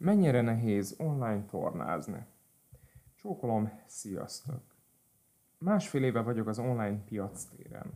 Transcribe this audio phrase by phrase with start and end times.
[0.00, 2.26] Mennyire nehéz online tornázni?
[3.14, 4.62] Csókolom, sziasztok!
[5.58, 7.92] Másfél éve vagyok az online piac téren.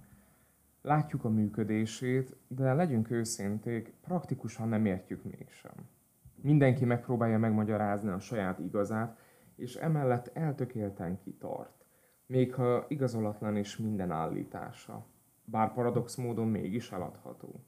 [0.80, 5.88] Látjuk a működését, de legyünk őszinték, praktikusan nem értjük mégsem.
[6.34, 9.18] Mindenki megpróbálja megmagyarázni a saját igazát,
[9.56, 11.84] és emellett eltökélten kitart,
[12.26, 15.06] még ha igazolatlan is minden állítása,
[15.44, 17.64] bár paradox módon mégis eladható.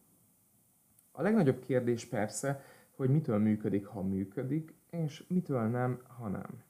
[1.13, 2.63] A legnagyobb kérdés persze,
[2.97, 6.63] hogy mitől működik, ha működik, és mitől nem, ha nem.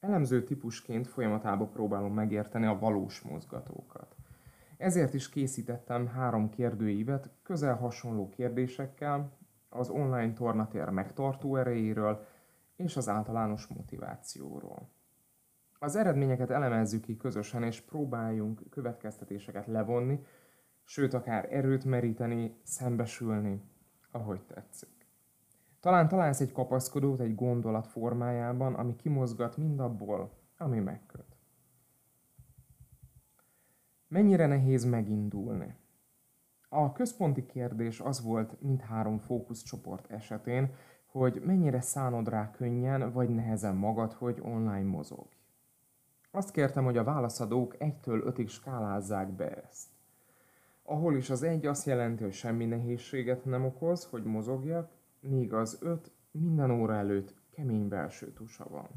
[0.00, 4.16] Elemző típusként folyamatában próbálom megérteni a valós mozgatókat.
[4.76, 9.32] Ezért is készítettem három kérdőívet közel hasonló kérdésekkel
[9.68, 12.26] az online tornatér megtartó erejéről
[12.76, 14.88] és az általános motivációról.
[15.78, 20.24] Az eredményeket elemezzük ki közösen, és próbáljunk következtetéseket levonni,
[20.84, 23.62] sőt akár erőt meríteni, szembesülni,
[24.10, 24.99] ahogy tetszik.
[25.80, 31.36] Talán találsz egy kapaszkodót egy gondolat formájában, ami kimozgat mindabból, ami megköt.
[34.08, 35.74] Mennyire nehéz megindulni?
[36.68, 40.74] A központi kérdés az volt mindhárom fókuszcsoport esetén,
[41.06, 45.34] hogy mennyire szánod rá könnyen vagy nehezen magad, hogy online mozogj.
[46.30, 49.88] Azt kértem, hogy a válaszadók 1-től 5-ig skálázzák be ezt.
[50.82, 55.78] Ahol is az egy azt jelenti, hogy semmi nehézséget nem okoz, hogy mozogjak, míg az
[55.80, 58.88] öt minden óra előtt kemény belső tusa van.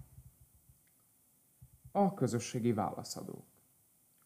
[1.91, 3.45] A közösségi válaszadók.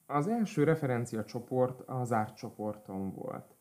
[0.06, 3.56] Az első referencia csoport a zárt csoporton volt.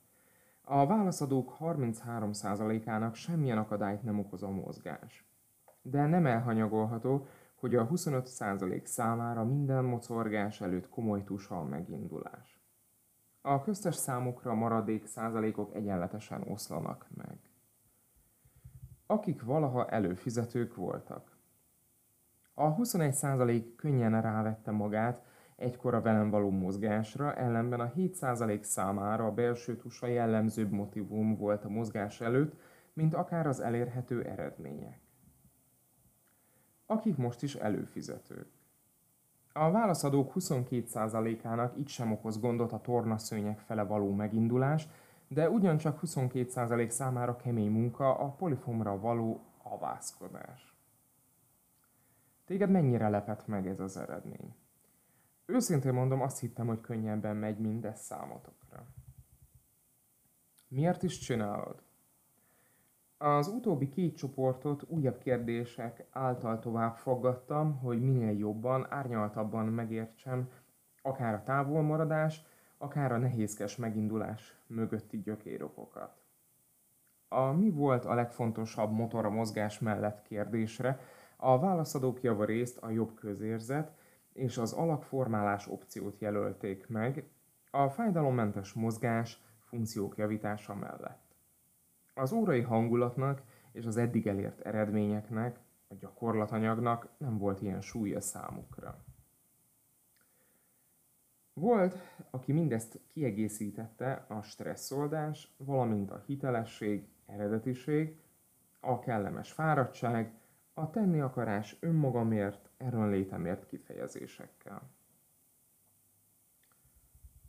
[0.62, 5.28] A válaszadók 33%-ának semmilyen akadályt nem okoz a mozgás.
[5.82, 12.60] De nem elhanyagolható, hogy a 25% számára minden mocorgás előtt komoly tusa a megindulás.
[13.40, 17.45] A köztes számokra maradék százalékok egyenletesen oszlanak meg
[19.06, 21.36] akik valaha előfizetők voltak.
[22.54, 25.22] A 21% könnyen rávette magát
[25.56, 31.64] egykor a velem való mozgásra, ellenben a 7% számára a belső tusa jellemzőbb motivum volt
[31.64, 32.60] a mozgás előtt,
[32.92, 35.00] mint akár az elérhető eredmények.
[36.86, 38.48] Akik most is előfizetők.
[39.52, 44.88] A válaszadók 22%-ának itt sem okoz gondot a tornaszőnyek fele való megindulás,
[45.28, 50.74] de ugyancsak 22% számára kemény munka a polifomra való avászkodás.
[52.44, 54.54] Téged mennyire lepett meg ez az eredmény?
[55.46, 58.86] Őszintén mondom, azt hittem, hogy könnyebben megy mindez számotokra.
[60.68, 61.82] Miért is csinálod?
[63.18, 70.48] Az utóbbi két csoportot újabb kérdések által tovább fogadtam, hogy minél jobban, árnyaltabban megértsem
[71.02, 72.44] akár a távolmaradás,
[72.78, 76.22] akár a nehézkes megindulás mögötti gyökérokokat.
[77.28, 81.00] A mi volt a legfontosabb motor a mozgás mellett kérdésre,
[81.36, 83.92] a válaszadók javarészt a jobb közérzet
[84.32, 87.28] és az alakformálás opciót jelölték meg,
[87.70, 91.34] a fájdalommentes mozgás funkciók javítása mellett.
[92.14, 95.58] Az órai hangulatnak és az eddig elért eredményeknek,
[95.88, 99.04] a gyakorlatanyagnak nem volt ilyen súlya számukra.
[101.60, 101.96] Volt,
[102.30, 108.20] aki mindezt kiegészítette a stresszoldás, valamint a hitelesség, eredetiség,
[108.80, 110.32] a kellemes fáradtság,
[110.74, 114.82] a tenni akarás önmagamért, erőnlétemért kifejezésekkel.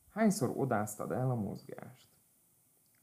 [0.09, 2.09] Hányszor odáztad el a mozgást?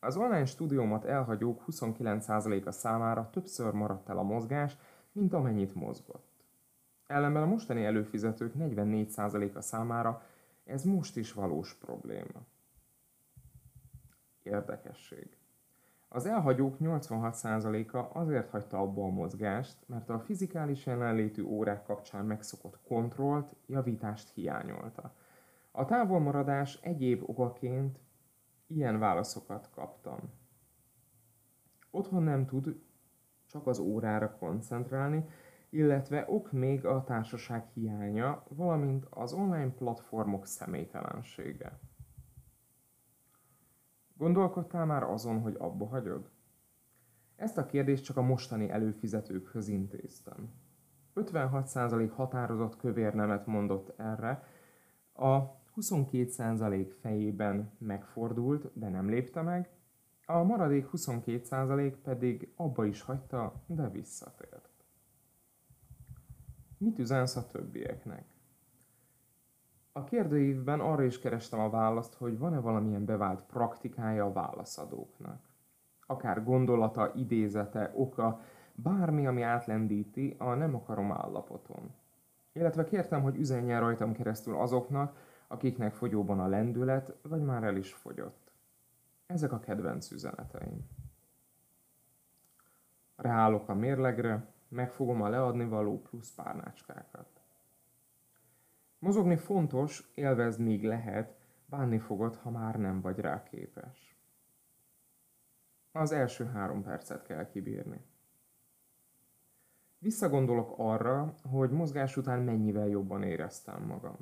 [0.00, 4.76] Az online stúdiómat elhagyók 29%-a számára többször maradt el a mozgás,
[5.12, 6.44] mint amennyit mozgott.
[7.06, 10.22] Ellenben a mostani előfizetők 44%-a számára
[10.64, 12.46] ez most is valós probléma.
[14.42, 15.36] Érdekesség.
[16.08, 22.78] Az elhagyók 86%-a azért hagyta abba a mozgást, mert a fizikális jelenlétű órák kapcsán megszokott
[22.82, 25.14] kontrollt, javítást hiányolta.
[25.70, 27.98] A távolmaradás egyéb okaként
[28.66, 30.18] ilyen válaszokat kaptam.
[31.90, 32.82] Otthon nem tud
[33.46, 35.28] csak az órára koncentrálni,
[35.74, 41.78] illetve ok még a társaság hiánya, valamint az online platformok személytelensége.
[44.16, 46.30] Gondolkodtál már azon, hogy abba hagyod?
[47.36, 50.52] Ezt a kérdést csak a mostani előfizetőkhöz intéztem.
[51.14, 54.42] 56% határozott kövér nemet mondott erre,
[55.12, 59.68] a 22% fejében megfordult, de nem lépte meg,
[60.26, 64.53] a maradék 22% pedig abba is hagyta, de visszatért.
[66.78, 68.24] Mit üzensz a többieknek?
[69.92, 75.48] A kérdőívben arra is kerestem a választ, hogy van-e valamilyen bevált praktikája a válaszadóknak.
[76.06, 78.40] Akár gondolata, idézete, oka,
[78.74, 81.94] bármi, ami átlendíti a nem akarom állapoton.
[82.52, 85.16] Illetve kértem, hogy üzenjen rajtam keresztül azoknak,
[85.46, 88.52] akiknek fogyóban a lendület, vagy már el is fogyott.
[89.26, 90.88] Ezek a kedvenc üzeneteim.
[93.16, 97.40] Ráállok a mérlegre, megfogom a leadni való plusz párnácskákat.
[98.98, 104.16] Mozogni fontos, élvezd míg lehet, bánni fogod, ha már nem vagy rá képes.
[105.92, 108.04] Az első három percet kell kibírni.
[109.98, 114.16] Visszagondolok arra, hogy mozgás után mennyivel jobban éreztem magam.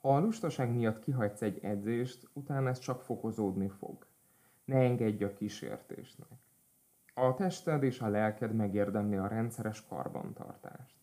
[0.00, 4.06] Ha a lustaság miatt kihagysz egy edzést, utána ez csak fokozódni fog.
[4.64, 6.28] Ne engedj a kísértésnek.
[7.20, 10.96] A tested és a lelked megérdemli a rendszeres karbantartást.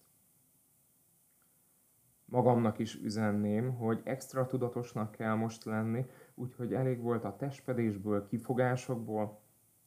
[2.25, 6.06] Magamnak is üzenném, hogy extra tudatosnak kell most lenni,
[6.36, 9.40] úgyhogy elég volt a testpedésből, kifogásokból,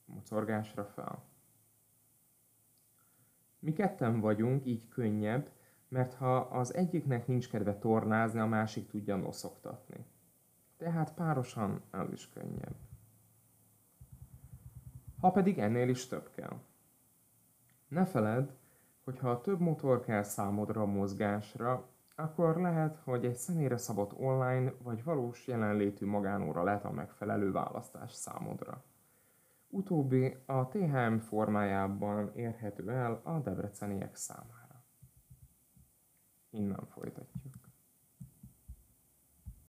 [0.05, 1.25] mocorgásra fel.
[3.59, 5.51] Mi ketten vagyunk, így könnyebb,
[5.89, 10.07] mert ha az egyiknek nincs kedve tornázni, a másik tudja noszoktatni.
[10.77, 12.90] Tehát párosan az is könnyebb.
[15.21, 16.61] Ha pedig ennél is több kell.
[17.89, 18.49] Ne feledd,
[19.05, 24.73] hogy ha több motor kell számodra a mozgásra, akkor lehet, hogy egy személyre szabott online
[24.83, 28.85] vagy valós jelenlétű magánóra lehet a megfelelő választás számodra.
[29.69, 34.85] Utóbbi a THM formájában érhető el a debreceniek számára.
[36.51, 37.50] Innen folytatjuk.